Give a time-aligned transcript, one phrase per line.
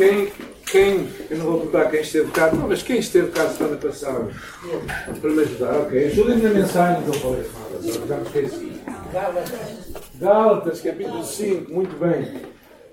[0.00, 0.32] quem,
[0.64, 4.30] quem, eu não vou perguntar quem esteve cá, não, mas quem esteve cá semana passada
[5.20, 6.06] para me ajudar, ok?
[6.06, 7.44] Ajudem-me na mensagem que eu falei
[8.08, 8.80] já me esqueci.
[10.18, 12.40] Gálatas, capítulo 5, muito bem.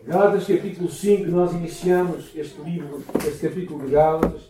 [0.06, 4.42] Gálatas, capítulo 5, nós iniciamos este livro, este capítulo de Gálatas,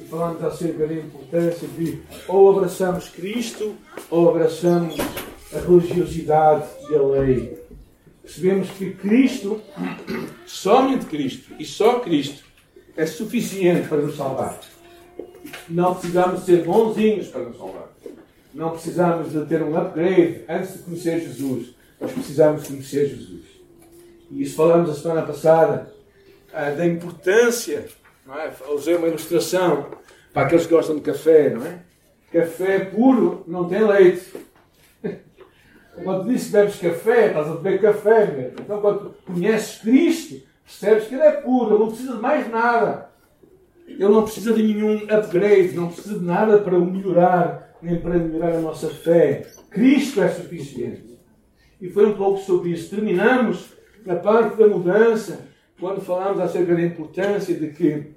[0.00, 3.74] e falamos acerca da importância de ou abraçamos Cristo
[4.10, 4.96] ou abraçamos
[5.54, 7.59] a religiosidade e a lei.
[8.22, 9.60] Percebemos que Cristo,
[10.46, 12.44] somente Cristo e só Cristo,
[12.96, 14.60] é suficiente para nos salvar.
[15.68, 17.88] Não precisamos ser bonzinhos para nos salvar.
[18.52, 21.74] Não precisamos de ter um upgrade antes de conhecer Jesus.
[22.00, 23.44] Nós precisamos conhecer Jesus.
[24.30, 25.92] E isso falamos a semana passada
[26.52, 27.86] ah, da importância.
[28.26, 28.52] Não é?
[28.70, 29.90] Usei uma ilustração
[30.32, 31.80] para aqueles que gostam de café, não é?
[32.32, 34.26] Café puro não tem leite.
[36.02, 38.60] Quando dizes que bebes café, estás a beber café mesmo.
[38.60, 43.10] Então, quando conheces Cristo, percebes que Ele é puro, Ele não precisa de mais nada.
[43.86, 48.18] Ele não precisa de nenhum upgrade, não precisa de nada para o melhorar, nem para
[48.18, 49.46] melhorar a nossa fé.
[49.70, 51.18] Cristo é suficiente.
[51.80, 52.90] E foi um pouco sobre isso.
[52.90, 53.72] Terminamos
[54.04, 55.40] na parte da mudança,
[55.78, 58.14] quando falamos acerca da importância de que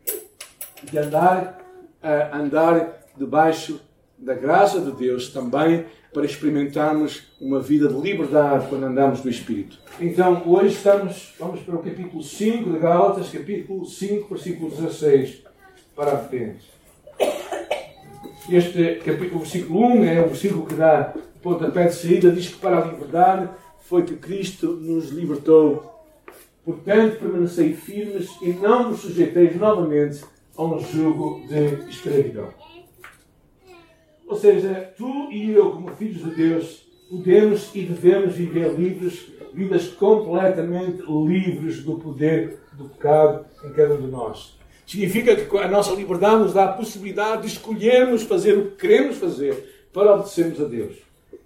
[0.84, 1.60] de andar,
[2.04, 3.80] uh, andar debaixo
[4.24, 9.78] da graça de Deus também para experimentarmos uma vida de liberdade quando andamos no Espírito.
[10.00, 15.44] Então, hoje estamos, vamos para o capítulo 5 de Gálatas, capítulo 5, versículo 16,
[15.96, 16.72] para a frente.
[18.50, 22.80] Este capítulo, versículo 1 é o versículo que dá pontapé de saída, diz que para
[22.80, 23.50] a liberdade
[23.82, 25.92] foi que Cristo nos libertou.
[26.64, 30.24] Portanto, permanecei firmes e não nos sujeiteis novamente
[30.56, 32.63] a um jugo de escravidão.
[34.34, 39.90] Ou seja, tu e eu, como filhos de Deus, podemos e devemos viver livres, vidas
[39.90, 44.58] completamente livres do poder do pecado em cada um de nós.
[44.88, 49.18] Significa que a nossa liberdade nos dá a possibilidade de escolhermos fazer o que queremos
[49.18, 50.96] fazer para obedecermos a Deus.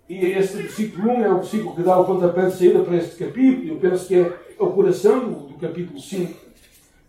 [0.08, 3.18] E este versículo 1 é o versículo que dá o pontapé de saída para este
[3.18, 3.74] capítulo.
[3.74, 6.34] Eu penso que é o coração do, capítulo 5.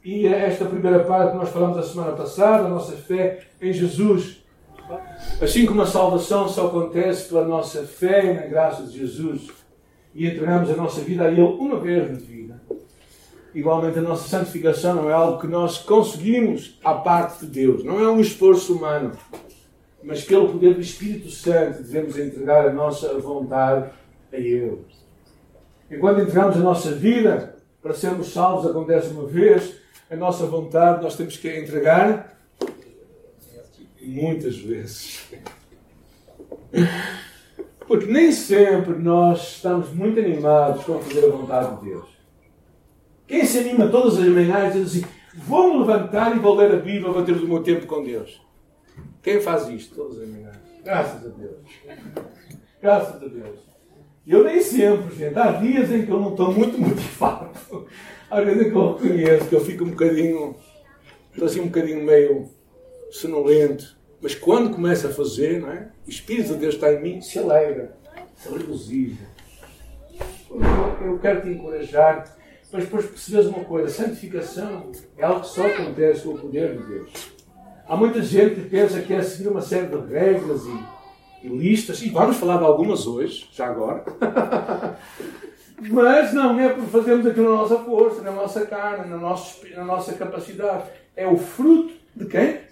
[0.04, 3.72] E é esta primeira parte que nós falamos a semana passada, a nossa fé em
[3.72, 4.37] Jesus.
[5.40, 9.48] Assim como a salvação só acontece pela nossa fé na graça de Jesus
[10.12, 12.60] e entregamos a nossa vida a Ele uma vez na vida,
[13.54, 18.00] igualmente a nossa santificação não é algo que nós conseguimos à parte de Deus, não
[18.00, 19.12] é um esforço humano,
[20.02, 23.90] mas pelo poder do Espírito Santo devemos entregar a nossa vontade
[24.32, 24.84] a Ele.
[25.88, 29.76] Enquanto entregamos a nossa vida para sermos salvos, acontece uma vez,
[30.10, 32.37] a nossa vontade nós temos que entregar
[34.08, 35.28] muitas vezes.
[37.86, 42.08] Porque nem sempre nós estamos muito animados com fazer a vontade de Deus.
[43.26, 45.04] Quem se anima todas as manhãs diz assim:
[45.34, 48.40] vou-me levantar e vou ler a Bíblia, vou ter o meu tempo com Deus.
[49.22, 50.56] Quem faz isto todas as manhãs?
[50.84, 51.58] Graças a Deus.
[52.80, 53.58] Graças a Deus.
[54.26, 55.38] Eu nem sempre, gente.
[55.38, 57.50] Há dias em que eu não estou muito motivado.
[58.30, 60.54] Há vezes em que eu reconheço que eu fico um bocadinho,
[61.32, 62.48] estou assim um bocadinho meio
[63.10, 63.97] sonolento.
[64.20, 65.88] Mas quando começa a fazer, não é?
[66.06, 67.96] o Espírito de Deus está em mim, se alegra,
[68.36, 69.28] se regozija.
[71.04, 72.24] Eu quero te encorajar,
[72.72, 76.84] mas depois percebes uma coisa: santificação é algo que só acontece com o poder de
[76.84, 77.12] Deus.
[77.86, 82.02] Há muita gente que pensa que é seguir uma série de regras e, e listas,
[82.02, 84.04] e vamos falar de algumas hoje, já agora.
[85.80, 89.84] Mas não é por fazermos aquilo na nossa força, na nossa carne, na nossa, na
[89.84, 90.90] nossa capacidade.
[91.14, 92.67] É o fruto de quem?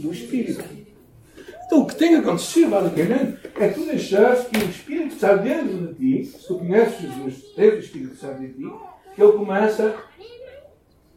[0.00, 0.64] Do Espírito.
[1.66, 5.94] Então o que tem acontecido, basicamente, é tu deixares que o Espírito está dentro de
[5.94, 8.74] ti, se tu conheces Jesus, tens o Espírito dentro de ti,
[9.14, 10.04] que ele começa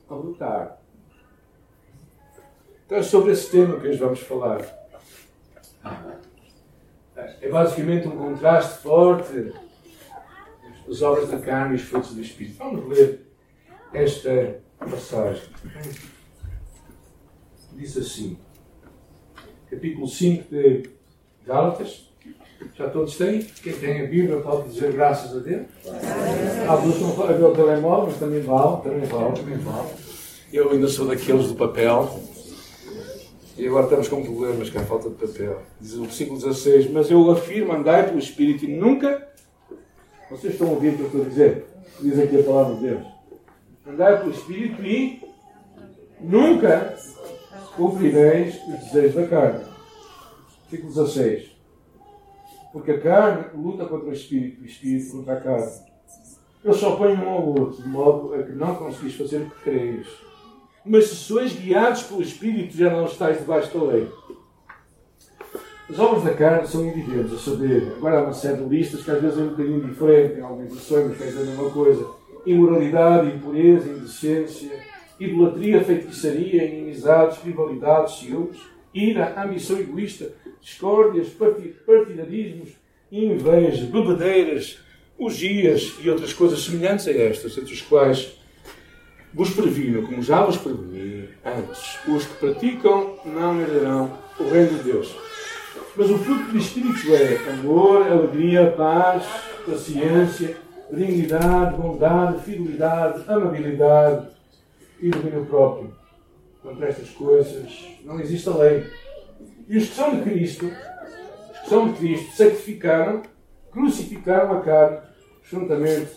[0.10, 0.80] a lutar.
[2.86, 4.62] Então é sobre esse tema que hoje vamos falar.
[7.42, 9.54] É basicamente um contraste forte
[10.88, 12.58] as obras da carne e os frutos do Espírito.
[12.58, 13.26] Vamos ler
[13.94, 15.44] esta passagem.
[17.72, 18.38] Diz assim,
[19.74, 20.84] capítulo 5 de
[21.46, 22.08] Gálatas.
[22.76, 23.42] Já todos têm?
[23.42, 25.64] Quem tem a Bíblia pode dizer graças a Deus?
[26.68, 29.90] Alguns estão a ver o telemóvel, mas também vale, também vale, também vale.
[30.52, 32.20] Eu ainda sou daqueles do papel.
[33.58, 35.62] E agora estamos com problemas com a falta de papel.
[35.80, 39.28] Diz o versículo 16: Mas eu afirmo, andai pelo Espírito e nunca
[40.30, 41.66] vocês estão ouvindo o que eu estou a dizer?
[42.00, 43.04] Diz aqui a palavra de Deus.
[43.88, 45.22] Andai pelo Espírito e
[46.20, 46.96] nunca
[47.76, 49.66] cumprireis os desejos da carne.
[50.70, 51.52] Versículo 16.
[52.72, 55.72] Porque a carne luta contra o Espírito, o Espírito contra a carne.
[56.64, 59.64] Eles só põem um ao outro, de modo a que não conseguis fazer o que
[59.64, 60.08] quereis.
[60.86, 64.10] Mas se sois guiados pelo Espírito, já não estáis debaixo da lei.
[65.90, 69.12] As obras da carne são evidentes, a saber, agora há uma série de listas que
[69.12, 72.08] às vezes é um bocadinho diferente, em algumas versões, mas dizer a mesma coisa.
[72.46, 74.72] Imoralidade, impureza, indecência,
[75.20, 78.60] idolatria, feitiçaria, inimizades, rivalidades, ciúmes,
[78.94, 80.32] ira, ambição egoísta,
[80.62, 81.30] discórdias,
[81.86, 82.70] partidarismos,
[83.12, 84.80] inveja, bebedeiras,
[85.18, 88.38] orgias e outras coisas semelhantes a estas, entre as quais
[89.34, 94.84] vos previno, como já vos preveni antes, os que praticam não herdarão o reino de
[94.84, 95.16] Deus.
[95.96, 99.24] Mas o fruto do Espírito é amor, alegria, paz,
[99.66, 100.58] paciência,
[100.92, 104.28] dignidade, bondade, fidelidade, amabilidade
[105.04, 105.94] e domínio próprio.
[106.62, 108.90] Contra estas coisas não existe a lei.
[109.68, 113.22] E os que são de Cristo, os que são de Cristo, sacrificaram,
[113.70, 115.00] crucificaram a carne,
[115.44, 116.12] juntamente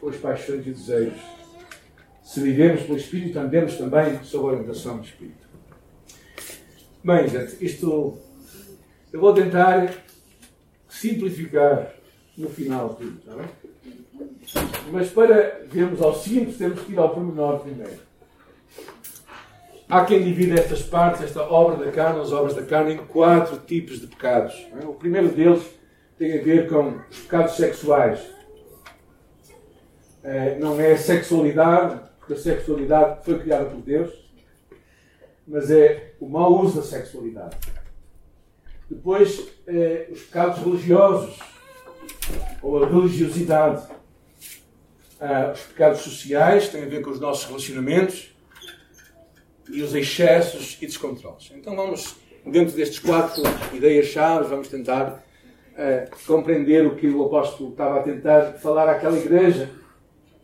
[0.00, 1.20] com as paixões e desejos.
[2.22, 5.48] Se vivemos pelo Espírito, andemos também sob a orientação do Espírito.
[7.02, 8.16] Bem, gente, isto
[9.12, 9.92] eu vou tentar
[10.88, 11.94] simplificar
[12.38, 13.48] no final tudo, está bem?
[14.92, 18.09] Mas para vermos ao simples, temos que ir ao pormenor primeiro.
[19.90, 23.58] Há quem divida estas partes, esta obra da carne, as obras da carne, em quatro
[23.58, 24.54] tipos de pecados.
[24.80, 24.86] É?
[24.86, 25.64] O primeiro deles
[26.16, 28.20] tem a ver com os pecados sexuais.
[30.22, 34.12] É, não é a sexualidade, porque a sexualidade foi criada por Deus,
[35.44, 37.56] mas é o mau uso da sexualidade.
[38.88, 41.38] Depois, eh, os pecados religiosos,
[42.62, 43.88] ou a religiosidade.
[45.20, 48.30] Ah, os pecados sociais têm a ver com os nossos relacionamentos
[49.72, 51.52] e os excessos e descontroles.
[51.54, 55.24] Então vamos, dentro destes quatro ideias-chave, vamos tentar
[55.76, 59.70] ah, compreender o que o apóstolo estava a tentar falar àquela igreja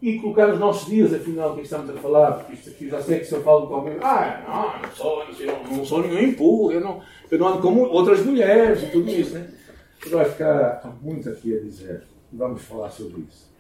[0.01, 3.03] e colocar os nossos dias, afinal, o que estamos a falar, porque isto aqui já
[3.03, 6.21] sei que se eu falo com alguém, ah, não, não sou, eu não sou nenhum
[6.21, 9.49] empurro, eu não, eu não ando como outras mulheres e tudo isso, né?
[10.11, 12.03] Vai ficar muito aqui a dizer,
[12.33, 13.51] vamos falar sobre isso.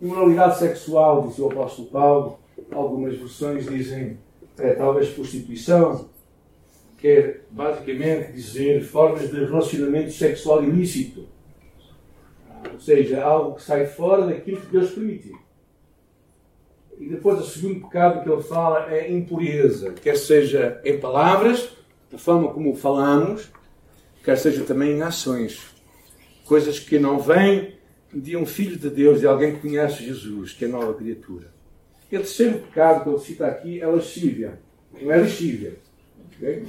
[0.00, 2.38] Imoralidade sexual, diz o apóstolo Paulo,
[2.70, 4.18] algumas versões dizem,
[4.58, 6.10] é, talvez prostituição,
[6.98, 11.26] quer basicamente dizer formas de relacionamento sexual ilícito.
[12.72, 15.36] Ou seja, algo que sai fora daquilo que Deus permitiu.
[16.98, 21.70] E depois o segundo pecado que ele fala é impureza, quer seja em palavras,
[22.10, 23.50] da forma como falamos,
[24.22, 25.60] quer seja também em ações.
[26.44, 27.74] Coisas que não vêm
[28.14, 31.51] de um filho de Deus, de alguém que conhece Jesus, que é nova criatura.
[32.12, 34.60] E terceiro pecado que ele cita aqui é lascívia.
[35.00, 35.78] Não é lascívia.
[36.36, 36.66] Okay?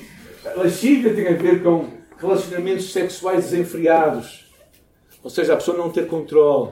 [0.56, 4.50] Lascívia tem a ver com relacionamentos sexuais desenfreados.
[5.22, 6.72] Ou seja, a pessoa não ter controle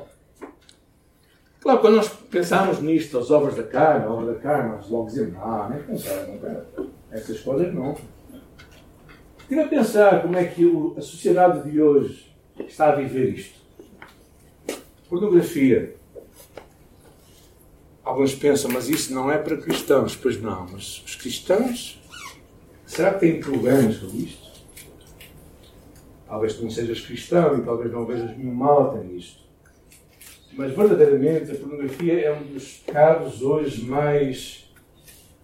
[1.61, 5.05] Claro, quando nós pensamos nisto, as obras da carne, a obra da carne, nós logo
[5.05, 6.89] dizemos, ah, nem pensar, não quero.
[7.11, 7.95] Essas coisas não.
[9.41, 10.65] Estive a pensar como é que
[10.97, 12.35] a sociedade de hoje
[12.67, 13.59] está a viver isto.
[15.07, 16.00] Pornografia.
[18.11, 20.17] Alguns pensam, mas isso não é para cristãos.
[20.17, 21.97] Pois não, mas os cristãos,
[22.85, 24.51] será que têm problemas com isto?
[26.27, 29.39] Talvez tu não sejas cristão e talvez não vejas nenhum mal até nisto.
[30.51, 34.69] Mas verdadeiramente a pornografia é um dos pecados hoje mais,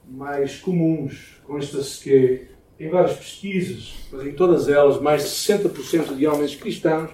[0.06, 1.40] mais comuns.
[1.46, 2.48] Consta-se que
[2.78, 7.12] em várias pesquisas, mas em todas elas, mais de 60% de homens cristãos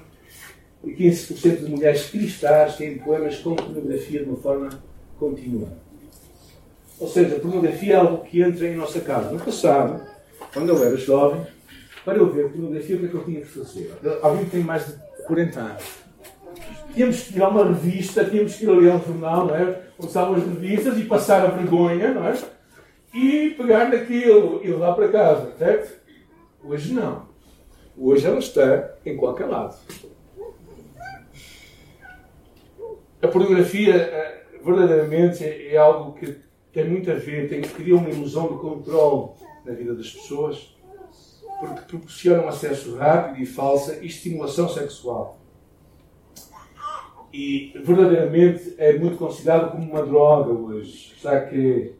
[0.83, 4.92] e 15% de mulheres cristãs têm problemas com pornografia de uma forma
[5.29, 5.69] contínua.
[6.99, 9.31] Ou seja, a pornografia é algo que entra em nossa casa.
[9.31, 10.01] No passado,
[10.53, 11.45] quando eu era jovem,
[12.05, 13.91] para eu ver pornografia, o que é que eu tinha que fazer?
[14.21, 14.93] Alguém que tem mais de
[15.25, 16.03] 40 anos
[16.93, 19.83] tínhamos que ir a uma revista, tínhamos que ir ali a um jornal, não é?
[19.99, 22.37] As revistas e passar a vergonha, não é?
[23.13, 26.01] E pegar naquilo e levar para casa, certo?
[26.63, 27.27] Hoje não.
[27.97, 29.75] Hoje ela está em qualquer lado.
[33.21, 36.37] A pornografia eh, verdadeiramente é algo que
[36.71, 39.31] tem muito a ver, tem, cria uma ilusão de controle
[39.65, 40.75] na vida das pessoas,
[41.59, 45.43] porque proporciona um acesso rápido e falsa e estimulação sexual
[47.33, 51.15] e verdadeiramente é muito considerado como uma droga hoje.
[51.19, 51.95] Já que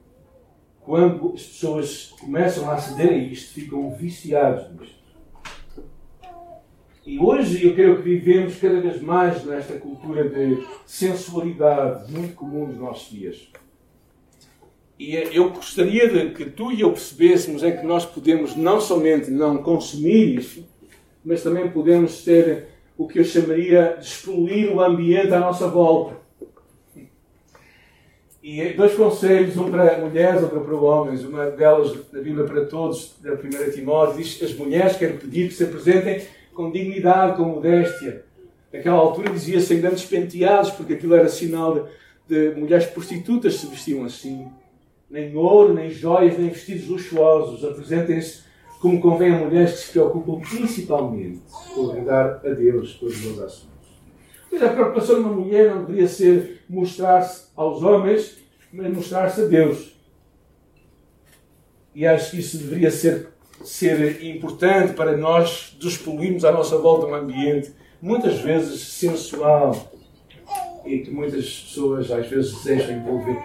[0.81, 5.02] quando as pessoas começam a aceder a isto, ficam viciados nisto.
[7.05, 12.67] E hoje eu creio que vivemos cada vez mais nesta cultura de sensualidade muito comum
[12.67, 13.49] nos nossos dias.
[14.97, 19.29] E eu gostaria de que tu e eu percebêssemos é que nós podemos não somente
[19.29, 20.65] não consumir isso,
[21.25, 22.67] mas também podemos ter
[22.97, 26.15] o que eu chamaria de explodir o ambiente à nossa volta.
[28.41, 31.23] E dois conselhos, um para mulheres, outro para homens.
[31.23, 35.53] Uma delas, na Bíblia para todos, da primeira Timóteo, diz as mulheres querem pedir que
[35.53, 38.25] se apresentem com dignidade, com modéstia.
[38.71, 41.87] Naquela altura dizia sem grandes penteados, porque aquilo era sinal
[42.27, 44.47] de, de mulheres prostitutas se vestiam assim.
[45.09, 47.63] Nem ouro, nem joias, nem vestidos luxuosos.
[47.63, 48.43] Apresentem-se
[48.83, 51.41] como convém a mulheres que se preocupam principalmente
[51.73, 53.73] com agradar a Deus com as boas ações.
[54.51, 58.37] Mas a preocupação de uma mulher não deveria ser mostrar-se aos homens,
[58.71, 59.95] mas mostrar-se a Deus.
[61.95, 63.32] E acho que isso deveria ser,
[63.63, 69.91] ser importante para nós despoluirmos à nossa volta um ambiente muitas vezes sensual
[70.85, 73.41] e que muitas pessoas às vezes desejam envolver.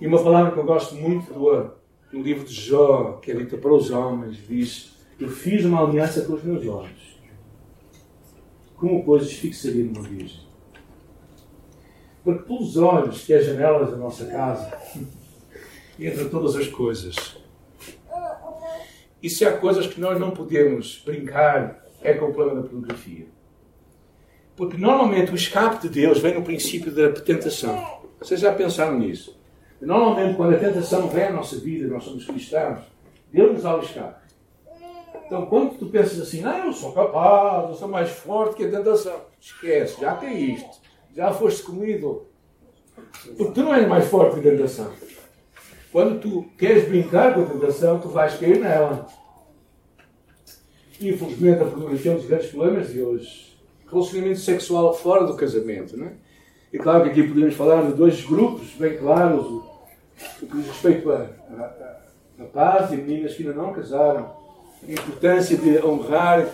[0.00, 1.70] E uma palavra que eu gosto muito do,
[2.12, 6.22] no livro de Jó, que é dita para os homens, diz: Eu fiz uma aliança
[6.22, 7.18] com os meus olhos.
[8.76, 10.40] Como, pois, fixaria numa virgem?
[12.24, 14.72] Porque pelos olhos, que é as janelas da nossa casa,
[15.98, 17.36] entram todas as coisas.
[19.22, 23.26] E se há coisas que nós não podemos brincar, é com o problema da pornografia.
[24.56, 28.00] Porque normalmente o escape de Deus vem no princípio da tentação.
[28.20, 29.38] Vocês já pensaram nisso?
[29.80, 32.80] Normalmente, quando a tentação vem à nossa vida, nós somos cristãos,
[33.32, 34.28] Deus nos dá o escape.
[35.26, 38.70] Então, quando tu pensas assim, ah, eu sou capaz, eu sou mais forte que a
[38.70, 42.26] tentação, esquece, já caíste já foste comido.
[43.36, 44.92] Porque tu não és mais forte que a tentação.
[45.90, 49.06] Quando tu queres brincar com a tentação, tu vais cair nela.
[51.00, 53.58] Infelizmente, a pornografia é um dos grandes problemas de hoje.
[53.90, 55.96] Relacionamento sexual fora do casamento.
[55.96, 56.12] Não é?
[56.72, 59.62] E claro que aqui podemos falar de dois grupos bem claros: o,
[60.38, 61.30] que diz respeito a
[62.38, 64.30] rapazes e meninas que ainda não casaram,
[64.86, 66.46] a importância de honrar,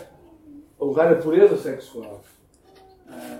[0.81, 2.23] honrar a pureza sexual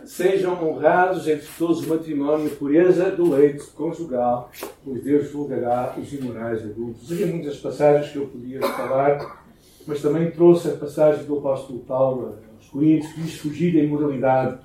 [0.07, 4.51] sejam honrados entre todos o matrimónio a pureza do leite conjugal,
[4.85, 7.11] pois Deus julgará os imorais adultos.
[7.11, 9.45] Havia muitas passagens que eu podia falar,
[9.87, 14.59] mas também trouxe a passagem do apóstolo Paulo aos Coríntios, que diz fugir da imoralidade.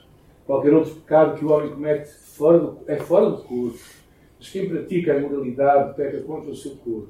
[0.46, 3.80] Qualquer outro pecado que o homem comete fora do, é fora do corpo.
[4.40, 7.10] Mas quem pratica a imoralidade peca contra o seu corpo.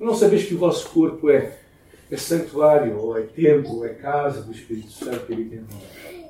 [0.00, 1.56] Não sabeis que o vosso corpo é,
[2.10, 6.23] é santuário, ou é templo, ou é casa do Espírito Santo que habita em nós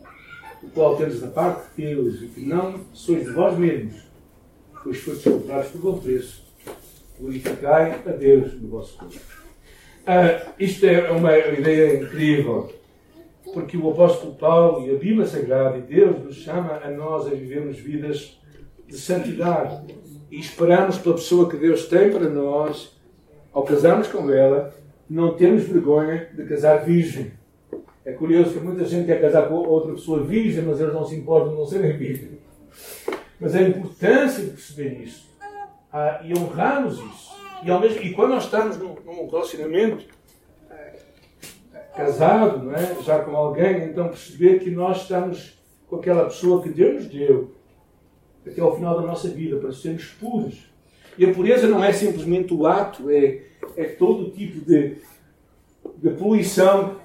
[0.64, 3.94] o qual tendes da parte de Deus e que não sois de vós mesmos,
[4.82, 6.44] pois fostes comprados por bom preço.
[7.18, 9.20] Glorificai a Deus no vosso corpo.
[10.06, 12.72] Ah, isto é uma ideia incrível,
[13.52, 17.30] porque o apóstolo Paulo e a Bíblia Sagrada e Deus nos chama a nós a
[17.30, 18.38] vivermos vidas
[18.86, 19.94] de santidade
[20.30, 22.98] e esperamos pela pessoa que Deus tem para nós,
[23.52, 24.74] ao casarmos com ela,
[25.08, 27.32] não termos vergonha de casar virgem
[28.04, 31.14] é curioso que muita gente quer casar com outra pessoa virgem, mas eles não se
[31.14, 32.38] importam de não serem virgens.
[33.40, 35.26] Mas a importância de perceber isso
[35.92, 37.34] ah, e honrarmos isso.
[37.62, 40.04] E, ao mesmo, e quando nós estamos num, num relacionamento
[40.70, 40.92] eh,
[41.96, 43.02] casado, não é?
[43.02, 45.58] já com alguém, então perceber que nós estamos
[45.88, 47.54] com aquela pessoa que Deus nos deu
[48.46, 50.66] até ao final da nossa vida, para sermos puros.
[51.16, 53.42] E a pureza não é simplesmente o ato, é,
[53.76, 54.96] é todo tipo de,
[55.96, 56.96] de poluição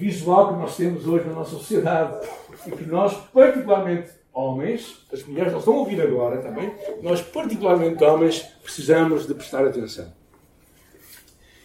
[0.00, 2.26] visual que nós temos hoje na nossa sociedade
[2.66, 8.02] e que nós, particularmente homens, as mulheres não estão a ouvir agora também, nós, particularmente
[8.02, 10.10] homens, precisamos de prestar atenção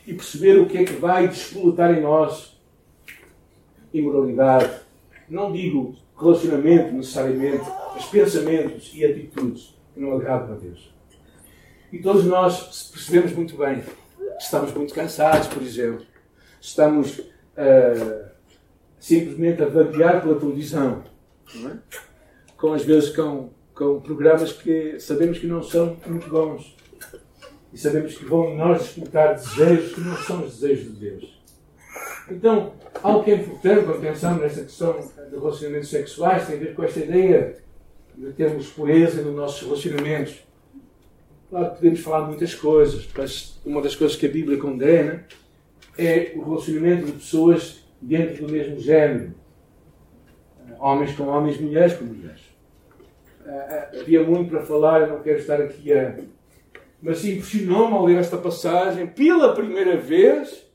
[0.06, 2.60] e perceber o que é que vai despoletar em nós
[3.94, 4.82] imoralidade.
[5.30, 7.64] Não digo relacionamento necessariamente,
[7.94, 10.94] mas pensamentos e atitudes que não agradam a Deus.
[11.92, 13.82] E todos nós percebemos muito bem.
[14.38, 16.06] Estamos muito cansados, por exemplo.
[16.60, 18.25] Estamos uh,
[19.00, 21.04] simplesmente a vaguear pela televisão,
[21.56, 21.78] é?
[22.58, 26.76] com às vezes com, com programas que sabemos que não são muito bons
[27.72, 31.36] e sabemos que vão em nós despertar desejos que não são os desejos de Deus.
[32.32, 32.74] Então,
[33.04, 34.94] algo que é importante quando pensamos nesta questão
[35.30, 37.58] de relacionamentos sexuais tem a ver com esta ideia
[38.18, 40.44] de termos pureza nos nossos relacionamentos.
[41.50, 45.26] Claro que podemos falar de muitas coisas, mas uma das coisas que a Bíblia condena
[45.98, 49.34] é o relacionamento de pessoas dentro do mesmo género.
[50.80, 52.42] Homens com homens, mulheres com mulheres.
[54.00, 56.18] Havia muito para falar, eu não quero estar aqui a.
[57.02, 60.66] Mas impressionou-me ao ler esta passagem pela primeira vez.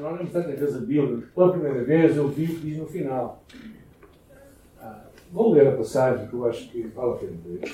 [0.00, 2.86] Não lembro tantas vezes a Bíblia, pela primeira vez eu vi o que diz no
[2.86, 3.44] final.
[5.32, 7.72] Vou ler a passagem que eu acho que vale a pena ler.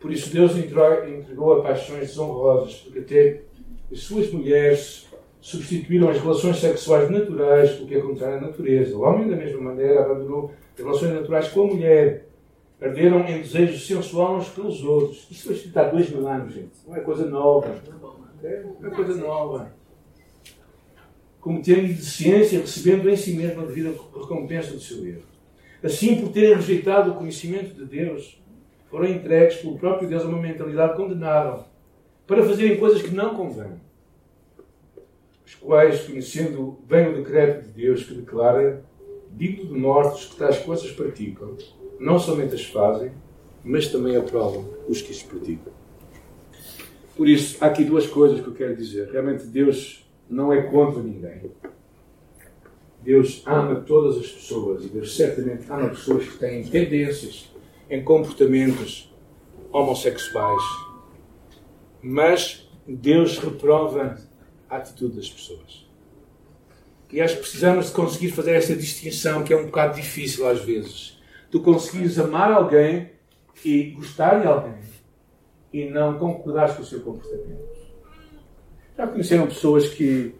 [0.00, 3.42] Por isso Deus entregou a paixões desonrosas, porque até
[3.90, 5.07] as suas mulheres
[5.48, 8.96] substituíram as relações sexuais naturais pelo que é contrário à natureza.
[8.96, 12.28] O homem, da mesma maneira, abandonou as relações naturais com a mulher
[12.80, 15.26] Arderam em desejos sensual uns pelos outros.
[15.30, 16.76] Isso foi escrito há dois mil anos, gente.
[16.86, 17.74] Não é coisa nova.
[18.42, 19.72] É uma coisa nova.
[21.40, 25.22] Cometendo indecência, recebendo em si mesmo a devida recompensa do seu erro.
[25.82, 28.40] Assim, por terem rejeitado o conhecimento de Deus,
[28.88, 31.64] foram entregues pelo próprio Deus a uma mentalidade condenada
[32.28, 33.87] para fazerem coisas que não convêm.
[35.48, 38.84] Os quais, conhecendo bem o decreto de Deus que declara,
[39.30, 41.56] digno de mortos que tais coisas praticam,
[41.98, 43.12] não somente as fazem,
[43.64, 45.72] mas também aprovam os que as praticam.
[47.16, 49.08] Por isso, há aqui duas coisas que eu quero dizer.
[49.10, 51.50] Realmente, Deus não é contra ninguém.
[53.02, 57.50] Deus ama todas as pessoas e Deus certamente ama pessoas que têm tendências
[57.88, 59.10] em comportamentos
[59.72, 60.62] homossexuais.
[62.02, 64.27] Mas Deus reprova
[64.68, 65.86] a atitude das pessoas.
[67.10, 70.60] E acho que precisamos de conseguir fazer essa distinção que é um bocado difícil às
[70.60, 71.18] vezes.
[71.50, 73.10] Tu conseguires amar alguém
[73.64, 74.78] e gostar de alguém
[75.72, 77.78] e não concordares com o seu comportamento.
[78.96, 80.34] Já conheceram pessoas que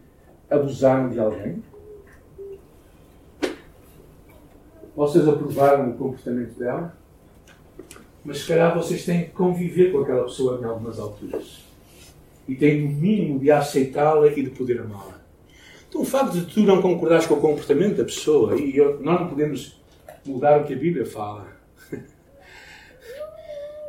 [0.51, 1.63] abusaram de alguém?
[4.95, 6.97] Vocês aprovaram o comportamento dela?
[8.25, 11.68] Mas se calhar vocês têm que conviver com aquela pessoa em algumas alturas.
[12.49, 15.19] E têm o mínimo de aceitá-la e de poder amá-la.
[15.89, 19.21] Então o facto de tu não concordares com o comportamento da pessoa, e eu, nós
[19.21, 19.81] não podemos
[20.25, 21.47] mudar o que a Bíblia fala,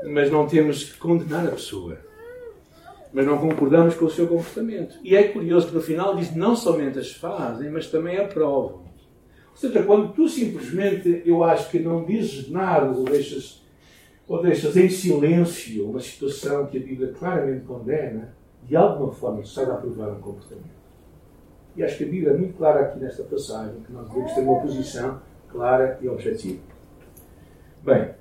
[0.07, 1.97] mas não temos que condenar a pessoa.
[3.11, 4.99] Mas não concordamos com o seu comportamento.
[5.03, 8.83] E é curioso que no final diz não somente as fazem, mas também aprovam.
[9.51, 13.61] Ou seja, quando tu simplesmente, eu acho que não dizes nada ou deixas,
[14.27, 18.33] ou deixas em silêncio uma situação que a Bíblia claramente condena,
[18.69, 20.79] de alguma forma sai a aprovar um comportamento.
[21.75, 24.41] E acho que a Bíblia é muito clara aqui nesta passagem, que nós devemos ter
[24.41, 26.61] uma posição clara e objetiva.
[27.81, 28.11] Bem,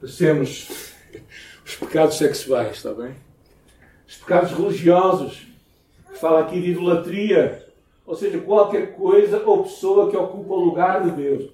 [0.00, 0.92] passemos
[1.64, 3.14] os pecados sexuais, está bem?
[4.06, 5.46] Os pecados religiosos,
[6.10, 7.64] que fala aqui de idolatria,
[8.04, 11.50] ou seja, qualquer coisa ou pessoa que ocupa o lugar de Deus.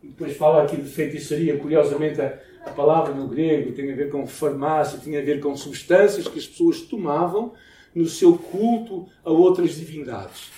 [0.00, 1.58] E depois fala aqui de feitiçaria.
[1.58, 2.20] Curiosamente,
[2.66, 6.38] a, palavra no grego tem a ver com farmácia, tem a ver com substâncias que
[6.38, 7.52] as pessoas tomavam
[7.94, 10.50] no seu culto a outras divindades.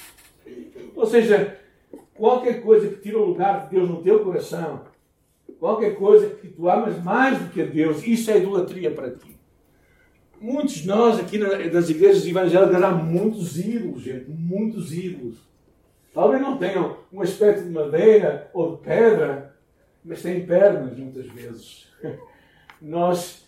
[0.96, 1.56] Ou seja,
[2.14, 4.82] qualquer coisa que tira o lugar de Deus no teu coração,
[5.60, 9.36] qualquer coisa que tu amas mais do que a Deus, isso é idolatria para ti.
[10.40, 15.36] Muitos de nós aqui nas igrejas evangélicas há muitos ídolos, gente, muitos ídolos.
[16.14, 19.54] Talvez não tenham um aspecto de madeira ou de pedra,
[20.04, 21.87] mas têm pernas muitas vezes.
[22.80, 23.46] Nós,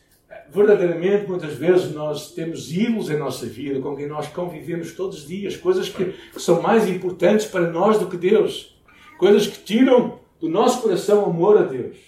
[0.50, 5.28] verdadeiramente, muitas vezes, nós temos ídolos em nossa vida com quem nós convivemos todos os
[5.28, 8.80] dias, coisas que, são mais importantes para nós do que Deus,
[9.18, 11.98] coisas que tiram do nosso coração amor a Deus.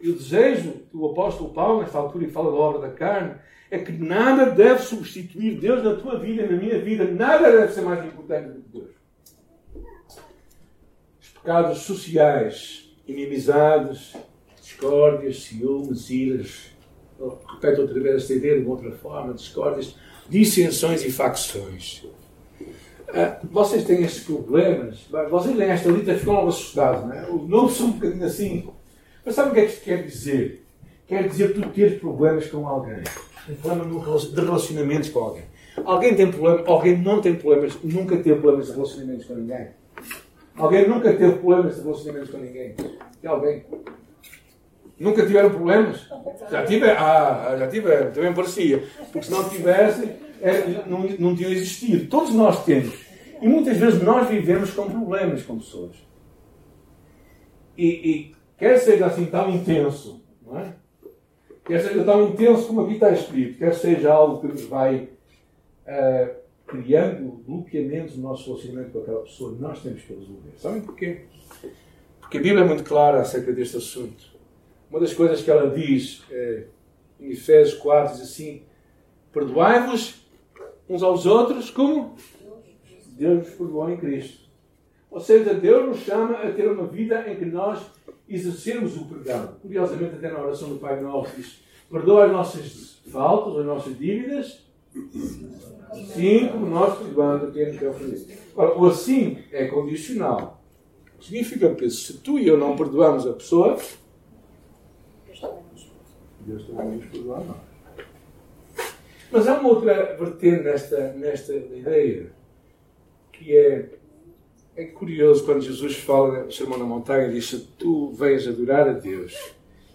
[0.00, 3.34] E o desejo do apóstolo Paulo, nesta altura, e fala da obra da carne,
[3.70, 7.04] é que nada deve substituir Deus na tua vida e na minha vida.
[7.04, 8.90] Nada deve ser mais importante do que Deus.
[11.20, 14.14] Os pecados sociais, inimizades,
[14.66, 16.70] discórdias, ciúmes, iras.
[17.54, 19.96] Repete outra vez esta ideia de uma outra forma: discórdias,
[20.28, 22.04] dissensões e facções.
[23.08, 27.26] Ah, vocês têm estes problemas, vocês leem esta lista ficam assustados, não é?
[27.46, 28.68] Novos são um bocadinho assim.
[29.24, 30.66] Mas sabe o que é que isto quer dizer?
[31.06, 33.02] Quer dizer tu teres problemas com alguém
[33.48, 35.44] um problema de relacionamentos com alguém.
[35.84, 39.68] Alguém tem problema, alguém não tem problemas, nunca teve problemas de relacionamentos com ninguém.
[40.56, 42.74] Alguém nunca teve problemas de relacionamentos com ninguém.
[43.20, 43.64] Tem alguém?
[44.98, 46.08] Nunca tiveram problemas?
[46.50, 48.82] Já tive, ah, já tiveram, também parecia.
[49.12, 52.08] Porque se não tivessem, é, não, não tinham existido.
[52.08, 52.94] Todos nós temos.
[53.40, 55.96] E muitas vezes nós vivemos com problemas com pessoas.
[57.76, 60.74] E, e quer seja assim tão intenso, não é?
[61.66, 65.10] quer seja tão intenso como aqui está escrito, quer seja algo que nos vai
[65.86, 66.34] uh,
[66.66, 70.52] criando bloqueamentos no nosso relacionamento com aquela pessoa, nós temos que resolver.
[70.56, 71.22] Sabem porquê?
[72.20, 74.35] Porque a Bíblia é muito clara acerca deste assunto.
[74.90, 76.64] Uma das coisas que ela diz é,
[77.20, 78.62] em Efésios 4 diz assim:
[79.32, 80.26] Perdoai-vos
[80.88, 82.16] uns aos outros como
[83.16, 84.46] Deus vos perdoou em Cristo.
[85.10, 87.80] Ou seja, Deus nos chama a ter uma vida em que nós
[88.28, 89.54] exercermos o perdão.
[89.62, 94.66] Curiosamente, até na oração do Pai Nosso diz: perdoa as nossas faltas, as nossas dívidas,
[95.90, 98.26] assim como nós a quem nos ofendido.
[98.54, 100.62] Ora, o assim é condicional.
[101.20, 103.78] Significa que se tu e eu não perdoamos a pessoa,
[106.46, 107.56] Deus também nos perdoa a nós.
[109.30, 112.30] Mas há uma outra vertente nesta, nesta ideia,
[113.32, 113.90] que é
[114.76, 118.92] é curioso quando Jesus fala no Sermão na Montanha, diz: Se tu vens adorar a
[118.92, 119.34] Deus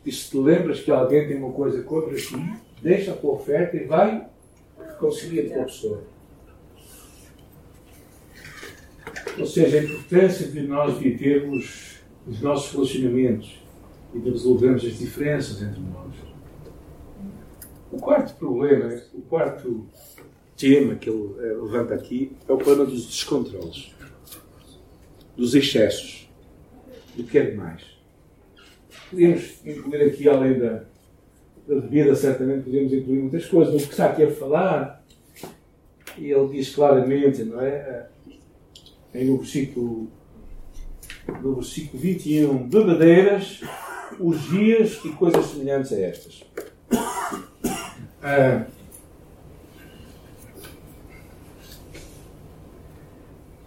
[0.03, 2.35] E se te lembras que alguém tem uma coisa contra ti,
[2.81, 4.25] deixa a tua oferta e vai
[5.01, 6.03] reconcilia com a pessoa.
[9.37, 13.59] Ou seja, a importância de nós vivermos os nossos relacionamentos
[14.13, 16.30] e de resolvermos as diferenças entre nós.
[17.91, 19.85] O quarto problema, o quarto
[20.55, 23.93] tema que ele eh, levanta aqui é o problema dos descontroles,
[25.35, 26.29] dos excessos,
[27.15, 27.83] do que é demais.
[29.09, 30.83] Podíamos incluir aqui, além da,
[31.67, 35.03] da bebida, certamente podíamos incluir muitas coisas, mas o que está aqui a falar,
[36.17, 38.07] e ele diz claramente, não é?
[39.13, 40.09] Em no versículo,
[41.41, 43.59] no versículo 21, bebedeiras,
[44.17, 46.45] orgias e coisas semelhantes a estas.
[48.23, 48.67] Ah,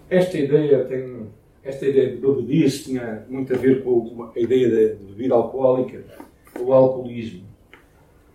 [0.08, 1.26] esta ideia tem
[1.64, 6.04] esta ideia de bebedice tinha muito a ver com a ideia de bebida alcoólica,
[6.60, 7.44] o alcoolismo,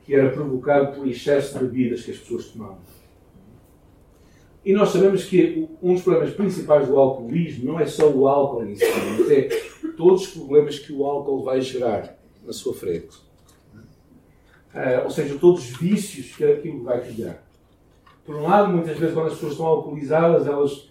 [0.03, 2.79] que era provocado por excesso de bebidas que as pessoas tomavam.
[4.65, 8.65] E nós sabemos que um dos problemas principais do alcoolismo não é só o álcool
[8.65, 8.83] em si,
[9.17, 9.47] mas é
[9.95, 13.28] todos os problemas que o álcool vai gerar na sua frente.
[14.73, 17.43] Uh, ou seja, todos os vícios que aquilo vai criar.
[18.25, 20.89] Por um lado, muitas vezes, quando as pessoas estão alcoolizadas, elas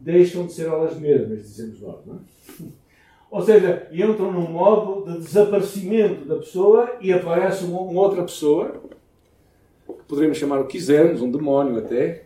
[0.00, 2.06] deixam de ser elas mesmas, dizemos nós.
[2.06, 2.18] Não é?
[3.30, 8.80] Ou seja, entram num modo de desaparecimento da pessoa e aparece uma, uma outra pessoa,
[9.86, 12.24] que poderíamos chamar o que quisermos, um demónio até,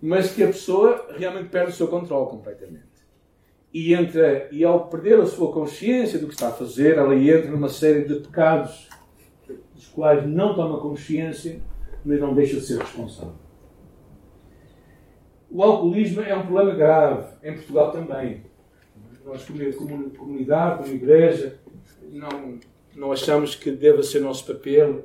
[0.00, 2.94] mas que a pessoa realmente perde o seu controle completamente.
[3.72, 7.50] E, entra, e ao perder a sua consciência do que está a fazer, ela entra
[7.50, 8.88] numa série de pecados
[9.74, 11.60] dos quais não toma consciência,
[12.04, 13.34] mas não deixa de ser responsável.
[15.50, 18.42] O alcoolismo é um problema grave, em Portugal também.
[19.24, 21.58] Nós, como comunidade, como igreja,
[22.10, 22.58] não,
[22.94, 25.04] não achamos que deva ser nosso papel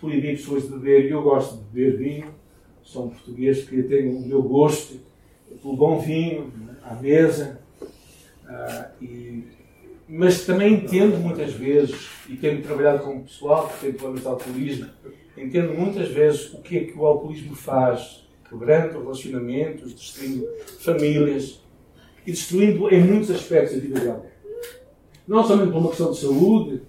[0.00, 1.10] proibir pessoas de beber.
[1.10, 2.34] Eu gosto de beber vinho,
[2.82, 4.98] sou um português que tem o meu gosto
[5.60, 7.60] pelo bom vinho, à mesa.
[8.44, 9.57] Uh, e,
[10.08, 14.28] mas também entendo muitas vezes, e tenho trabalhado com o pessoal que tem problemas de
[14.28, 14.86] alcoolismo,
[15.36, 20.48] entendo muitas vezes o que é que o alcoolismo faz, quebrando relacionamentos, destruindo
[20.80, 21.60] famílias
[22.26, 24.30] e destruindo em muitos aspectos a vida de alguém.
[25.26, 26.82] Não somente por uma questão de saúde,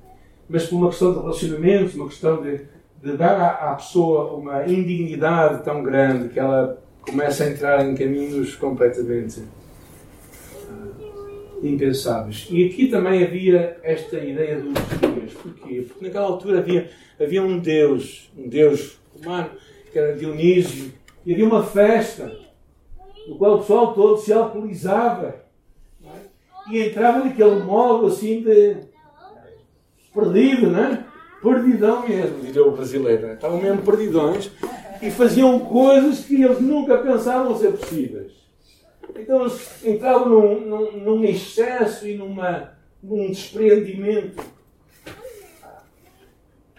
[0.47, 2.62] mas por uma questão de relacionamentos, uma questão de,
[3.03, 7.95] de dar à, à pessoa uma indignidade tão grande que ela começa a entrar em
[7.95, 9.41] caminhos completamente
[11.62, 12.48] impensáveis.
[12.50, 15.34] E aqui também havia esta ideia dos dias.
[15.34, 15.86] Porquê?
[15.88, 19.50] Porque naquela altura havia, havia um Deus, um Deus humano,
[19.91, 20.91] que era Dionísio,
[21.26, 22.32] e havia uma festa,
[23.28, 25.43] no qual o pessoal todo se alcoolizava
[26.04, 26.72] é?
[26.72, 28.78] e entrava naquele modo assim de
[30.13, 31.06] perdido, né?
[31.41, 33.28] Perdidão mesmo, diria o brasileiro.
[33.28, 33.34] Né?
[33.34, 34.52] Estavam mesmo perdidões
[35.02, 38.38] e faziam coisas que eles nunca pensavam ser possíveis.
[39.19, 44.43] Então eles entravam num, num, num excesso e numa, num despreendimento.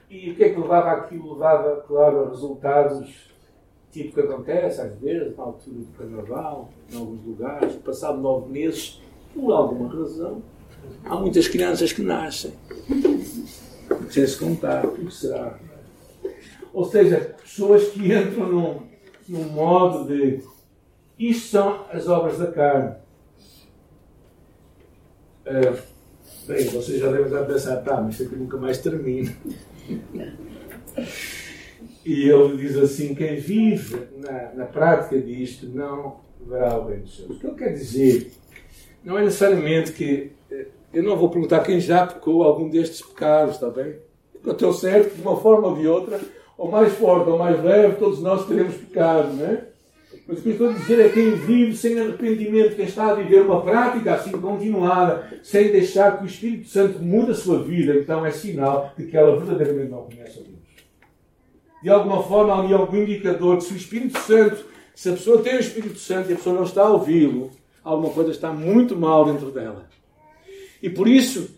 [0.08, 1.34] E o que é que levava aquilo?
[1.34, 3.30] Levava, claro, a resultados
[3.92, 9.00] tipo que acontece às vezes, na altura do carnaval, em alguns lugares, passado nove meses,
[9.34, 10.42] por alguma razão,
[11.04, 12.52] há muitas crianças que nascem.
[14.10, 15.58] Sem se contar, o que será?
[16.72, 18.82] Ou seja, pessoas que entram num,
[19.28, 20.40] num modo de
[21.20, 22.94] isto são as obras da carne.
[25.46, 25.78] Uh,
[26.46, 29.30] bem, vocês já devem estar a pensar, tá, mas isso aqui nunca mais termina.
[32.06, 37.16] e ele diz assim: quem vive na, na prática disto não verá o bem dos
[37.16, 37.30] seus.
[37.30, 38.32] O que ele quer dizer
[39.04, 40.32] não é necessariamente que.
[40.50, 43.96] Eh, eu não vou perguntar quem já pecou algum destes pecados, está bem?
[44.42, 46.18] Eu certo, de uma forma ou de outra,
[46.56, 49.69] ou mais forte ou mais leve, todos nós teremos pecado, não é?
[50.30, 53.14] Mas o que eu estou a dizer é quem vive sem arrependimento, quem está a
[53.14, 57.96] viver uma prática assim continuada, sem deixar que o Espírito Santo mude a sua vida,
[57.96, 60.60] então é sinal de que ela verdadeiramente não conhece a Deus.
[61.82, 64.64] De alguma forma, há ali algum indicador de se o Espírito Santo,
[64.94, 67.50] se a pessoa tem o Espírito Santo e a pessoa não está a ouvi-lo,
[67.82, 69.88] alguma coisa está muito mal dentro dela.
[70.80, 71.56] E por isso,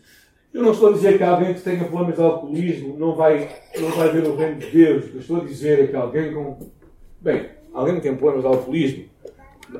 [0.54, 3.90] eu não estou a dizer que alguém que tenha problemas de alcoolismo não vai, não
[3.90, 5.04] vai ver o reino de Deus.
[5.12, 6.58] Eu estou a dizer é que alguém com.
[7.20, 9.04] Bem, alguém que tem problemas de alcoolismo,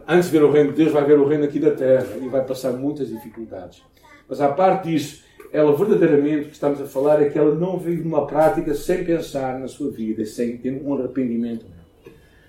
[0.08, 2.28] antes de ver o reino de Deus, vai ver o reino aqui da terra e
[2.28, 3.82] vai passar muitas dificuldades.
[4.28, 7.78] Mas à parte disso, ela verdadeiramente, o que estamos a falar, é que ela não
[7.78, 11.66] vive uma prática sem pensar na sua vida, sem ter um arrependimento.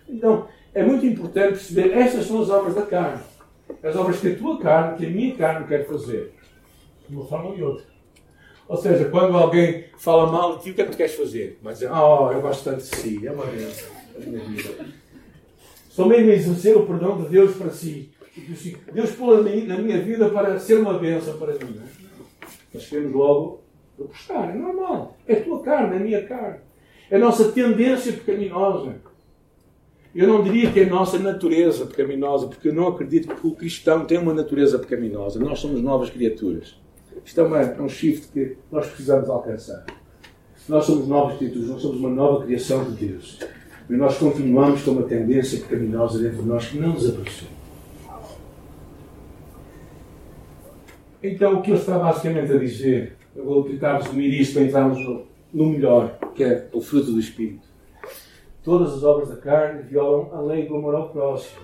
[0.08, 3.21] Então, é muito importante perceber, estas são as obras da carne.
[3.82, 6.34] As obras que a tua carne, que a minha carne quer fazer.
[7.08, 7.86] De uma forma ou de outra.
[8.67, 11.60] Ou seja, quando alguém fala mal de ti, o que é que tu queres fazer?
[11.62, 13.89] Dizer, oh, eu gosto tanto de si, é uma bênção
[16.08, 18.12] mesmo exercer o perdão de Deus para si.
[18.91, 21.79] Deus pôs na minha vida para ser uma bênção para mim.
[22.73, 23.62] Nós queremos logo
[23.97, 25.15] gostar, é normal.
[25.27, 26.58] É a tua carne, é a minha carne.
[27.12, 28.95] É a nossa tendência pecaminosa.
[30.15, 33.51] Eu não diria que é a nossa natureza pecaminosa, porque eu não acredito que o
[33.51, 35.39] cristão tem uma natureza pecaminosa.
[35.39, 36.75] Nós somos novas criaturas.
[37.23, 39.86] Isto é, uma, é um shift que nós precisamos alcançar.
[40.67, 43.39] Nós somos novas criaturas, nós somos uma nova criação de Deus.
[43.93, 47.51] E nós continuamos com uma tendência pecaminosa dentro de nós que não aproxima.
[51.21, 55.27] Então, o que ele está basicamente a dizer, eu vou tentar resumir isto para entrarmos
[55.53, 57.67] no, melhor, que é o fruto do Espírito.
[58.63, 61.62] Todas as obras da carne violam a lei do amor ao próximo.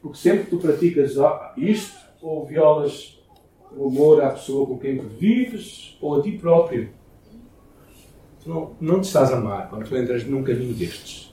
[0.00, 1.16] Porque sempre que tu praticas
[1.58, 3.22] isto, ou violas
[3.76, 6.88] o amor à pessoa com quem vives, ou a ti próprio,
[8.46, 11.31] não, não te estás a amar quando tu entras num caminho destes.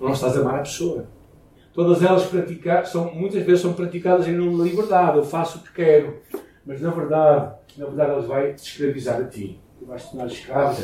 [0.00, 1.06] Não estás a amar a pessoa.
[1.72, 2.30] Todas elas
[2.88, 5.18] são, muitas vezes são praticadas em nome da liberdade.
[5.18, 6.16] Eu faço o que quero.
[6.64, 9.60] Mas na verdade, na verdade, elas vai te escravizar a ti.
[9.78, 10.82] Tu vais te tornar escravo.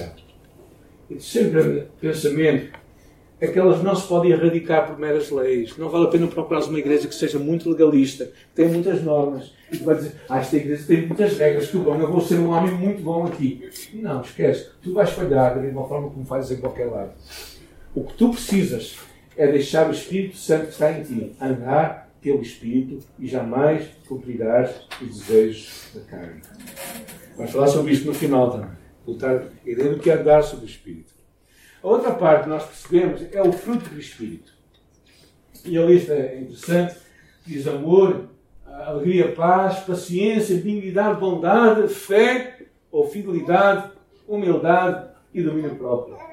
[1.10, 2.78] E sempre pensamento
[3.40, 5.76] é que elas não se podem erradicar por meras leis.
[5.76, 9.52] Não vale a pena procurar uma igreja que seja muito legalista, que tenha muitas normas,
[9.72, 12.38] e que vai dizer, ah, esta igreja tem muitas regras, que bom, eu vou ser
[12.38, 13.68] um homem muito bom aqui.
[13.94, 14.70] Não, esquece.
[14.80, 17.10] Tu vais falhar da mesma forma como fazes em qualquer lado.
[17.94, 18.96] O que tu precisas
[19.36, 24.86] é deixar o Espírito Santo que está em ti andar pelo Espírito e jamais cumprirás
[25.02, 26.40] os desejos da carne.
[27.36, 28.70] Vamos falar sobre isto no final também.
[29.04, 31.12] Voltar a ideia do que é andar sobre o Espírito.
[31.82, 34.54] A outra parte que nós percebemos é o fruto do Espírito.
[35.66, 36.96] E a lista é interessante.
[37.44, 38.30] Diz amor,
[38.64, 42.58] alegria, paz, paciência, dignidade, bondade, fé
[42.90, 43.90] ou fidelidade,
[44.26, 46.31] humildade e domínio próprio.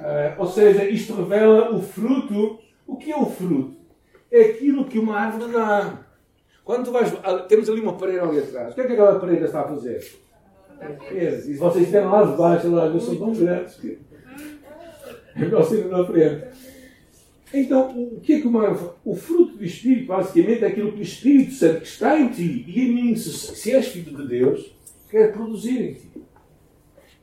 [0.00, 2.58] Uh, ou seja, isto revela o fruto.
[2.86, 3.76] O que é o fruto?
[4.30, 6.00] É aquilo que uma árvore dá.
[6.64, 7.12] Quando tu vais.
[7.48, 8.72] Temos ali uma parede ali atrás.
[8.72, 10.00] O que é que aquela parede está a fazer?
[11.12, 13.98] E vocês estão lá de baixo, lá, eu sou tão grandes que
[15.36, 16.44] Negocinho na frente.
[17.52, 21.02] Então, o que é que uma, o fruto do Espírito, basicamente, é aquilo que o
[21.02, 24.72] Espírito Santo que está em ti e em mim, se, se és filho de Deus,
[25.10, 26.09] quer produzir em ti.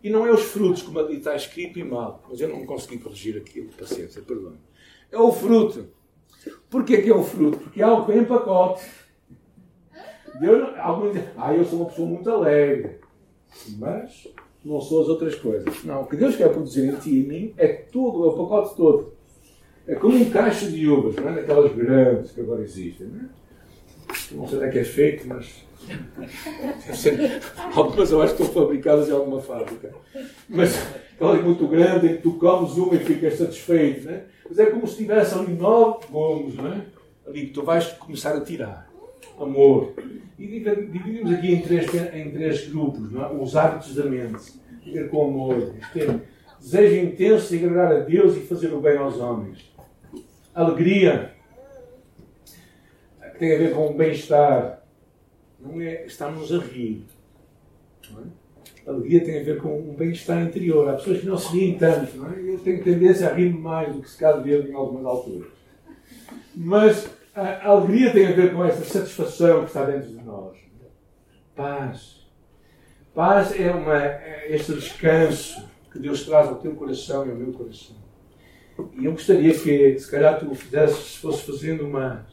[0.03, 2.99] E não é os frutos, como ali está escrito e mal, mas eu não consegui
[2.99, 4.53] corrigir aquilo, paciência, perdão.
[5.11, 5.87] É o fruto.
[6.69, 7.57] Porquê que é o fruto?
[7.57, 8.85] Porque é algo que vem em pacote.
[10.39, 12.99] Deus, alguns dizem, ah, eu sou uma pessoa muito alegre.
[13.77, 14.27] Mas
[14.63, 15.83] não são as outras coisas.
[15.83, 18.37] Não, o que Deus quer produzir em ti e em mim é tudo, é o
[18.37, 19.13] pacote todo.
[19.87, 21.35] É como um cacho de uvas, não é?
[21.35, 23.29] Daquelas grandes que agora existem, não é?
[24.31, 25.65] Não sei onde é que é feito, mas.
[27.75, 29.93] Algumas eu acho que estão fabricadas em alguma fábrica.
[30.49, 30.75] Mas
[31.13, 34.23] aquela muito grande em que tu comes uma e ficas satisfeito, não é?
[34.49, 36.81] Mas é como se tivesse ali nove gomos, não é?
[37.27, 38.87] Ali que tu vais começar a tirar.
[39.39, 39.93] Amor,
[40.39, 43.27] e dividimos aqui em três, em três grupos, é?
[43.39, 44.53] os hábitos da mente.
[44.83, 46.21] Viver com amor, ter
[46.59, 49.71] desejo intenso de agradar a Deus e fazer o bem aos homens.
[50.55, 51.33] Alegria,
[53.37, 54.83] que tem a ver com o bem-estar.
[55.59, 57.05] Não é estarmos a rir.
[58.11, 58.89] É?
[58.89, 60.89] Alegria tem a ver com um bem-estar interior.
[60.89, 62.17] Há pessoas que não se riem tanto.
[62.17, 62.39] Não é?
[62.39, 65.49] Eu tenho tendência a rir mais do que se caso ver em algumas alturas.
[66.55, 70.57] Mas a alegria tem a ver com essa satisfação que está dentro de nós.
[71.55, 72.25] Paz.
[73.13, 77.51] Paz é, uma, é este descanso que Deus traz ao teu coração e ao meu
[77.51, 77.95] coração.
[78.99, 82.25] E eu gostaria que, se calhar, tu fizesses, se fosse fazendo uma,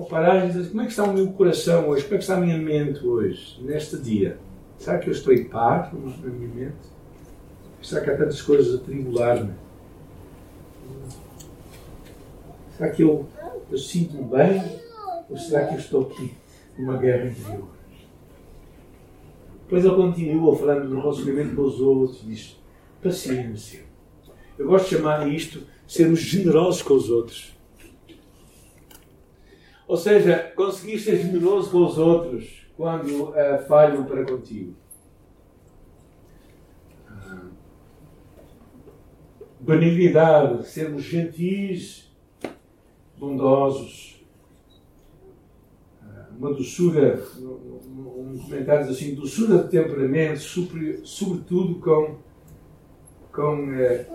[0.00, 2.04] uma paragem e dizes, como é que está o meu coração hoje?
[2.04, 4.38] Como é que está a minha mente hoje, neste dia?
[4.78, 6.76] Será que eu estou em paz na minha mente?
[7.82, 9.52] Será que há tantas coisas a tribular-me?
[12.76, 13.26] Será que eu
[13.70, 14.80] eu sinto-me bem?
[15.28, 16.34] Ou será que eu estou aqui
[16.76, 17.68] numa guerra interior?
[19.62, 22.60] Depois ele continua falando do relacionamento com os outros, diz
[23.00, 23.84] paciência.
[24.58, 27.56] Eu gosto de chamar isto sermos generosos com os outros.
[29.90, 34.72] Ou seja, conseguir ser generoso com os outros quando uh, falham para contigo.
[37.10, 37.50] Uh,
[39.58, 42.08] benignidade, sermos gentis
[43.18, 44.24] bondosos.
[46.38, 50.38] Uma doçura, um comentário assim, doçura de temperamento,
[51.02, 52.16] sobretudo com,
[53.32, 54.06] com eh,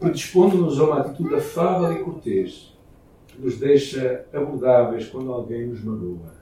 [0.00, 2.70] predispondo-nos a uma atitude afável e cortês,
[3.40, 6.40] nos deixa abordáveis quando alguém nos magoa.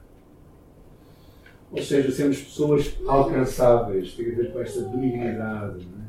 [1.70, 5.86] Ou seja, sermos pessoas alcançáveis, tem a ver com esta benignidade.
[5.86, 6.08] Não é?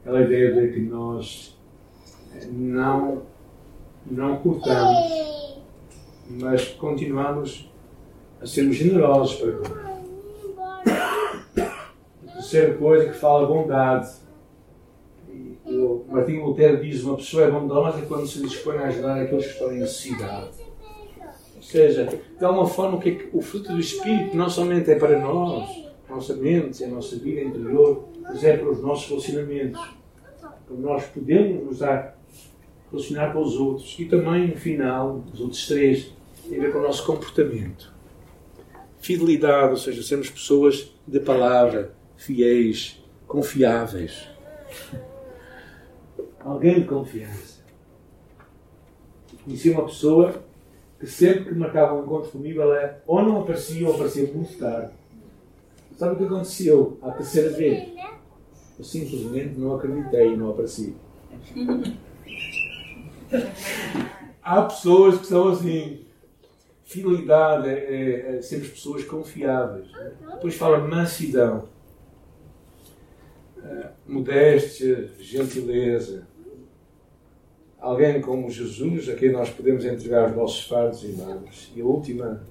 [0.00, 1.56] Aquela ideia de que nós
[2.50, 3.22] não,
[4.04, 5.60] não cortamos,
[6.28, 7.70] mas continuamos
[8.40, 9.84] a sermos generosos para com
[12.26, 14.23] A terceira coisa que fala bondade.
[15.64, 19.52] O Martinho Lutero diz uma pessoa é bondosa quando se dispõe a ajudar aqueles que
[19.52, 20.64] estão em necessidade
[21.64, 22.04] seja,
[22.38, 25.84] de alguma forma, o, que é o fruto do Espírito não somente é para nós,
[26.08, 29.80] nossa mente, a nossa vida interior, mas é para os nossos relacionamentos.
[30.40, 32.16] Para nós podemos nos dar,
[32.92, 33.96] relacionar com os outros.
[33.98, 36.12] E também, no final, os outros três,
[36.48, 37.92] tem a ver com o nosso comportamento.
[39.00, 44.28] Fidelidade, ou seja, sermos pessoas de palavra, fiéis, confiáveis.
[46.44, 47.64] Alguém de confiança.
[49.42, 50.44] Conheci uma pessoa
[51.00, 54.92] que sempre que marcava um encontro comigo, ela ou não aparecia ou aparecia muito tarde.
[55.96, 57.94] Sabe o que aconteceu à terceira vez?
[58.78, 60.94] Eu simplesmente não acreditei e não apareci.
[64.42, 66.04] Há pessoas que são assim.
[66.84, 69.90] Fidelidade é, é, é sermos pessoas confiáveis.
[70.34, 71.64] Depois fala mansidão,
[73.56, 76.26] uh, modéstia, gentileza
[77.84, 81.70] alguém como Jesus, a quem nós podemos entregar os nossos fardos e males.
[81.76, 82.42] E a última,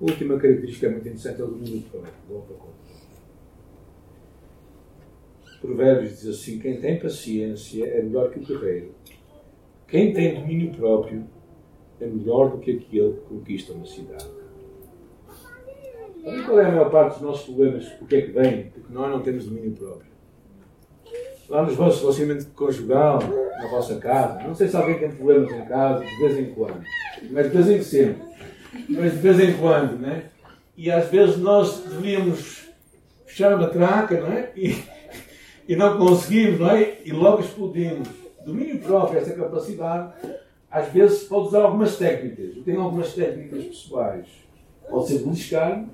[0.00, 2.74] a última característica muito interessante é o domínio próprio.
[5.60, 8.94] Provérbios diz assim: quem tem paciência é melhor que o guerreiro.
[9.88, 11.24] Quem tem domínio próprio
[12.00, 14.28] é melhor do que aquele que conquista uma cidade.
[16.18, 17.86] Então, qual é a maior parte dos nossos problemas?
[18.00, 18.70] O que é que vem?
[18.70, 20.13] Porque nós não temos domínio próprio
[21.54, 24.42] lá nos vossos relacionamentos conjugal, na vossa casa.
[24.42, 26.82] Não sei se alguém tem problemas em casa, de vez em quando.
[27.30, 28.22] Mas de vez em sempre.
[28.88, 30.24] Mas de vez em quando, né?
[30.76, 32.68] E às vezes nós devíamos
[33.24, 34.50] fechar a matraca, não é?
[34.56, 34.82] E,
[35.68, 36.98] e não conseguimos, não é?
[37.04, 38.08] E logo explodimos.
[38.44, 40.12] Domínio próprio, essa capacidade,
[40.68, 42.56] às vezes pode usar algumas técnicas.
[42.56, 44.26] Eu tenho algumas técnicas pessoais.
[44.90, 45.78] Pode ser beliscar.
[45.78, 45.88] Não.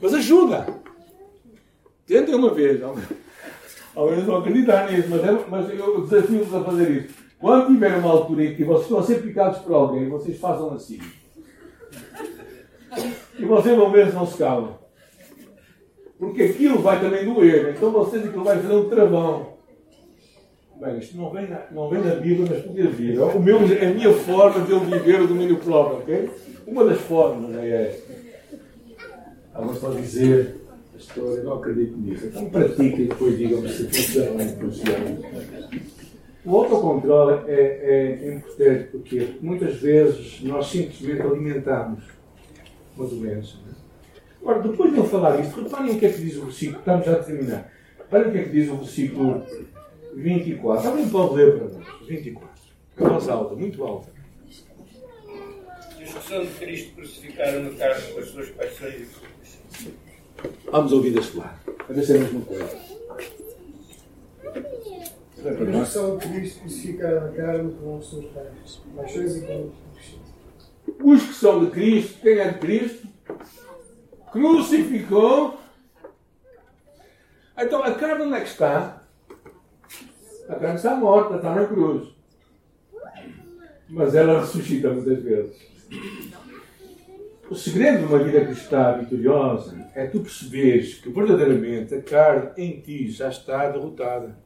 [0.00, 0.81] Mas ajuda!
[2.12, 2.78] Tentem uma vez.
[3.94, 7.14] Ao menos não acreditar nisso, mas, é, mas eu desafio-vos a fazer isso.
[7.38, 10.74] Quando tiver uma altura em que vocês estão a ser picados por alguém, vocês façam
[10.74, 11.00] assim.
[13.38, 14.78] E vocês vão ver se não se calam.
[16.18, 17.74] Porque aquilo vai também doer.
[17.74, 19.54] Então vocês aquilo vai fazer um travão.
[20.78, 23.18] Bem, isto não vem não vem na Bíblia, mas podia vir.
[23.18, 26.30] O meu, a minha forma de eu viver o domínio próprio, ok?
[26.66, 28.12] Uma das formas é esta.
[29.54, 30.61] Alguns estão a dizer
[30.92, 32.26] pastor, eu não acredito nisso.
[32.26, 35.18] Então pratique e depois digam-me se funciona ou não funciona.
[36.44, 42.02] O autocontrole é, é importante porque muitas vezes nós simplesmente alimentamos
[42.96, 43.56] uma doença.
[43.64, 43.72] Né?
[44.40, 46.78] Agora, depois de eu falar isto, reparem o que é que diz o versículo.
[46.80, 47.72] Estamos já a terminar.
[47.96, 49.46] Reparem o que é que diz o versículo
[50.14, 50.88] 24.
[50.88, 51.86] Alguém pode ler para nós?
[52.08, 52.48] 24.
[52.96, 54.12] Com voz alta, muito alta.
[55.98, 60.11] E os que são de Cristo crucificaram no carne com as suas paixões e
[60.70, 61.58] Vamos ouvir deste lado.
[61.88, 62.92] A ver se é a mesma coisa.
[65.42, 68.26] Os que são de Cristo crucificaram a carne com as suas
[68.96, 69.72] paixões e com
[71.02, 73.08] Os que são de Cristo, quem é de Cristo?
[74.30, 75.58] Crucificou.
[77.58, 79.02] Então a carne onde é que está?
[80.48, 82.08] A carne está morta, está na cruz.
[83.88, 85.56] Mas ela ressuscita muitas vezes.
[87.52, 92.80] O segredo de uma vida cristã vitoriosa é tu perceberes que verdadeiramente a carne em
[92.80, 94.38] ti já está derrotada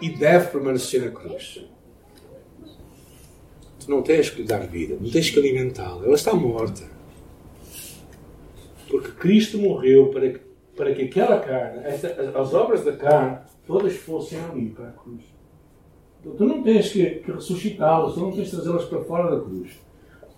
[0.00, 1.68] e deve permanecer na cruz.
[3.80, 6.84] Tu não tens que lhe dar vida, não tens que alimentá-la, ela está morta.
[8.88, 10.40] Porque Cristo morreu para que,
[10.76, 15.24] para que aquela carne, esta, as obras da carne, todas fossem ali para a cruz.
[16.20, 19.44] Então, tu não tens que, que ressuscitá-las, tu não tens que trazê-las para fora da
[19.44, 19.87] cruz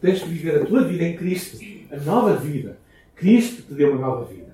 [0.00, 1.58] tens que viver a tua vida em Cristo,
[1.90, 2.78] a nova vida.
[3.14, 4.50] Cristo te deu uma nova vida.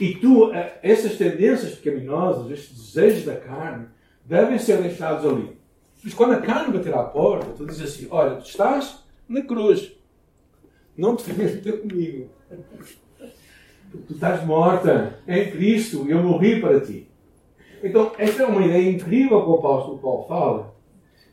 [0.00, 3.86] E tu, eh, essas tendências pecaminosas, estes desejos da carne,
[4.24, 5.56] devem ser deixados ali.
[6.02, 9.92] Mas quando a carne bater à porta, tu dizes assim: Olha, tu estás na cruz.
[10.96, 12.28] Não te venhas meter comigo.
[14.06, 17.08] Tu estás morta em Cristo eu morri para ti.
[17.82, 20.77] Então, esta é uma ideia incrível que o apóstolo Paulo fala.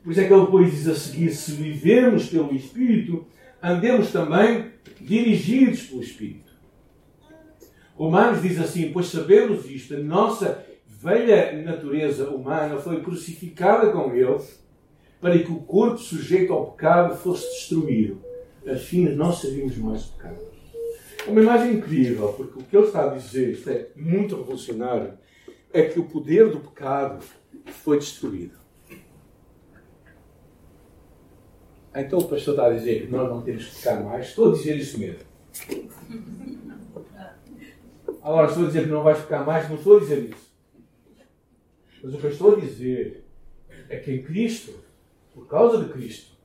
[0.05, 3.25] Por isso é que ele depois diz a seguir: se vivemos pelo Espírito,
[3.61, 6.53] andemos também dirigidos pelo Espírito.
[7.95, 14.39] Romanos diz assim: Pois sabemos isto, a nossa velha natureza humana foi crucificada com Ele,
[15.19, 18.21] para que o corpo sujeito ao pecado fosse destruído,
[18.67, 20.37] a fim de não servirmos mais pecado.
[21.25, 25.13] É uma imagem incrível, porque o que ele está a dizer, isto é muito revolucionário,
[25.73, 27.25] é que o poder do pecado
[27.83, 28.64] foi destruído.
[31.95, 34.27] Então o pastor está a dizer que nós não temos que pecar mais.
[34.27, 35.19] Estou a dizer isso mesmo.
[38.21, 40.45] Agora, estou a dizer que não vais ficar mais, não estou a dizer isso.
[42.03, 43.23] Mas o que eu estou a dizer
[43.87, 44.73] é que em Cristo,
[45.33, 46.35] por causa de Cristo,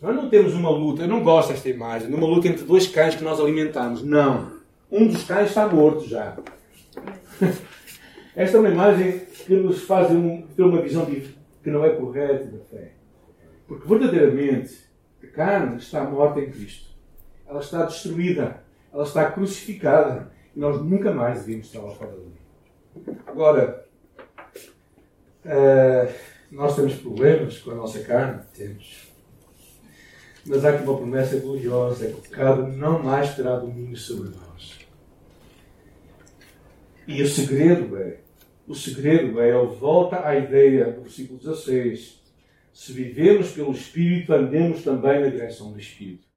[0.00, 3.14] nós não temos uma luta, eu não gosto desta imagem, uma luta entre dois cães
[3.14, 4.02] que nós alimentamos.
[4.02, 4.56] Não.
[4.90, 6.36] Um dos cães está morto já.
[8.36, 10.08] Esta é uma imagem que nos faz
[10.54, 12.95] ter uma visão que não é correta da fé.
[13.66, 14.86] Porque verdadeiramente
[15.22, 16.90] a carne está morta em Cristo.
[17.46, 18.62] Ela está destruída.
[18.92, 20.32] Ela está crucificada.
[20.54, 23.16] E nós nunca mais devíamos estar lá fora dali.
[23.26, 23.86] Agora,
[25.44, 26.14] uh,
[26.50, 28.42] nós temos problemas com a nossa carne?
[28.54, 29.12] Temos.
[30.46, 34.30] Mas há aqui uma promessa gloriosa: é que o pecado não mais terá domínio sobre
[34.30, 34.78] nós.
[37.06, 38.18] E o segredo é
[38.66, 42.20] o segredo é, ele volta à ideia do versículo 16.
[42.76, 46.25] Se vivemos pelo Espírito, andemos também na direção do Espírito.